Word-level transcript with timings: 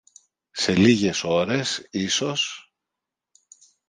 σε 0.51 0.75
λίγες 0.75 1.23
ώρες 1.23 1.87
ίσως 1.89 2.73